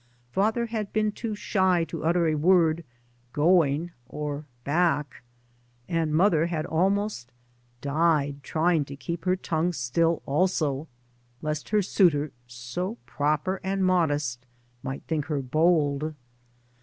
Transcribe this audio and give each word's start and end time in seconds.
Father 0.31 0.65
had 0.65 0.91
been 0.91 1.11
too 1.11 1.35
shy 1.35 1.83
to 1.83 2.03
utter 2.03 2.27
a 2.27 2.33
word" 2.33 2.83
going 3.33 3.91
or 4.09 4.45
back," 4.63 5.21
and 5.87 6.11
mother 6.15 6.47
had 6.47 6.65
almost" 6.65 7.31
died 7.81 8.41
trying 8.41 8.83
to 8.85 8.95
keep 8.95 9.25
her 9.25 9.35
tongue 9.35 9.71
still 9.71 10.23
also," 10.25 10.87
lest 11.43 11.69
her 11.69 11.83
suitor, 11.83 12.31
so 12.47 12.97
proper 13.05 13.61
and 13.63 13.85
modest, 13.85 14.47
might 14.81 15.03
think 15.03 15.25
her 15.25 15.39
bold. 15.43 16.15